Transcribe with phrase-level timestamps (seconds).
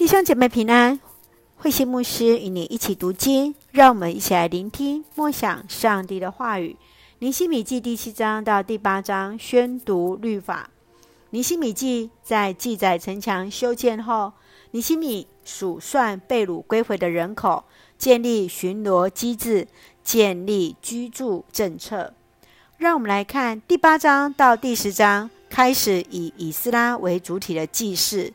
[0.00, 0.98] 弟兄姐妹平安，
[1.58, 6.74] 慧心牧师与你一起读经，让我们一起来聆听默想上帝的话语。
[7.18, 10.70] 尼西米记第七章到第八章宣读律法。
[11.28, 14.32] 尼西米记在记载城墙修建后，
[14.70, 17.64] 尼希米数算被掳归回的人口，
[17.98, 19.68] 建立巡逻机制，
[20.02, 22.14] 建立居住政策。
[22.78, 28.32] 让我们来看第八章到第十章，开始以以斯拉为主体的记事。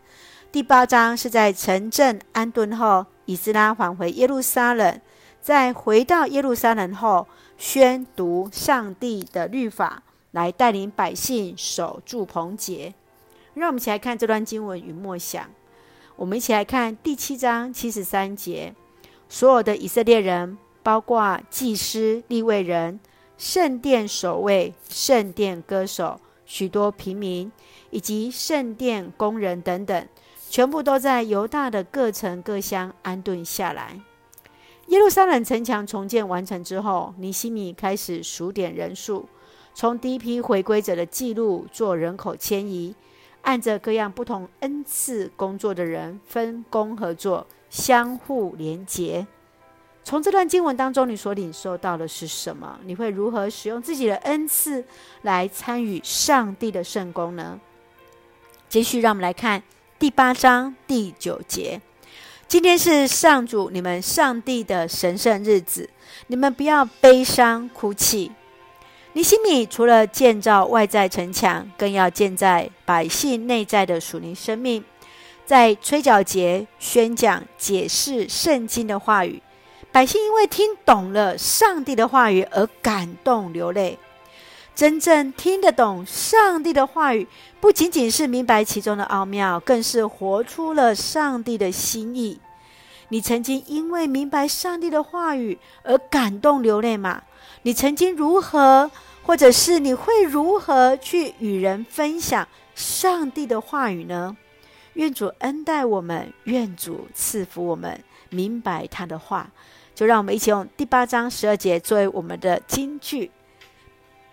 [0.55, 5.01] 第八章是在城镇安顿后，以斯拉返回耶路撒冷，
[5.41, 12.93] 在回到耶路撒冷后，宣读上帝的律法，来带领百姓守住棚节。
[13.53, 15.45] 让我们一起来看这段经文与默想。
[16.15, 18.73] 我们一起来看第七章七十三节：
[19.27, 22.97] 所有的以色列人，包括祭司、立位人、
[23.37, 27.51] 圣殿守卫、圣殿歌手、许多平民
[27.89, 30.07] 以及圣殿工人等等。
[30.55, 33.99] 全部都在犹大的各城各乡安顿下来。
[34.87, 39.27] 耶路撒冷城墙重建完成之后，尼希米开始数点人数，
[39.73, 42.95] 从第一批回归者的记录做人口迁移，
[43.41, 49.27] 按着各样不同恩赐工作的人分工合作，相互连结。
[50.05, 52.79] 从这段经文当中，你所领受到的是什么？
[52.85, 54.85] 你会如何使用自己的恩赐
[55.23, 57.59] 来参与上帝的圣工呢？
[58.69, 59.61] 继续，让我们来看。
[59.97, 61.79] 第八章第九节，
[62.49, 65.89] 今天是上主你们上帝的神圣日子，
[66.27, 68.29] 你们不要悲伤哭泣。
[69.13, 74.83] 尼希米除了建造外在城墙，更要建在百姓内在的属灵生命，
[75.45, 79.41] 在吹角节宣讲解释圣经的话语，
[79.93, 83.97] 百姓因为听懂了上帝的话语而感动流泪。
[84.75, 87.25] 真正听得懂上帝的话语，
[87.61, 92.41] 不仅仅是明白其中的奥妙，更是活出了上帝的心意。
[93.07, 97.23] 你曾经因为明白上帝的话语而感动流泪吗？
[97.61, 98.91] 你曾经如何，
[99.23, 104.35] 或者是你会如何去与人分享上帝的话语呢？
[104.95, 109.51] 愿主恩待我们，愿主赐福我们，明白他的话。
[109.93, 113.31] 就让我们一起用第八章十二节作为我们的金句。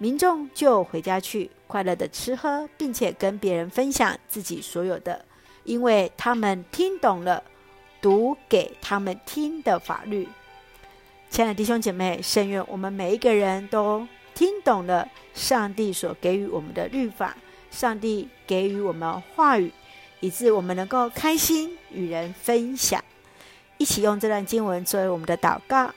[0.02, 5.24] 民众就回家去，快乐的吃喝，并且跟别人分享自己所有的，
[5.62, 7.40] 因为他们听懂了
[8.00, 10.28] 读给他们听的法律。
[11.30, 14.04] 亲爱的弟兄姐妹，圣愿我们每一个人都
[14.34, 17.36] 听懂了上帝所给予我们的律法，
[17.70, 19.70] 上帝给予我们话语，
[20.18, 23.00] 以致我们能够开心与人分享，
[23.78, 25.92] 一起用这段经文作为我们的祷告。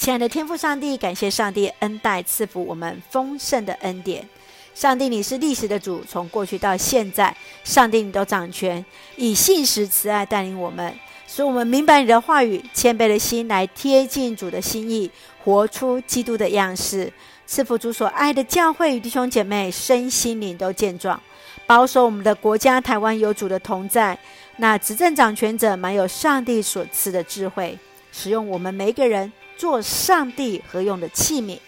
[0.00, 4.26] 亲爱的天父上帝，感谢上帝恩待赐福我们丰盛的恩典。
[4.74, 8.82] 上帝，你是历史的主，从过去到现在，上帝你都掌权，
[9.16, 10.90] 以信实慈爱带领我们，
[11.26, 15.10] 使我们明白你的话语，谦卑的心来贴近主的心意，
[15.44, 17.12] 活出基督的样式。
[17.46, 21.20] 赐福主所爱的教会与弟兄姐妹身心灵都健壮，
[21.66, 24.18] 保守我们的国家台湾有主的同在。
[24.56, 27.78] 那执政掌权者满有上帝所赐的智慧，
[28.10, 29.30] 使用我们每一个人。
[29.60, 31.58] 做上帝合用的器皿，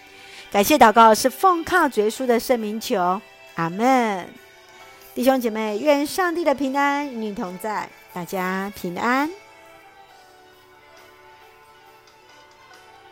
[0.51, 3.21] 感谢祷告是奉靠主耶稣的圣名求，
[3.57, 4.27] 阿门。
[5.15, 9.29] 弟兄姐妹，愿上帝的平安与你同在，大家平安。